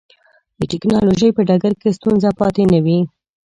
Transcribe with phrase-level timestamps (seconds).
[0.59, 2.99] د ټکنالوجۍ په ډګر کې ستونزه پاتې نه وي.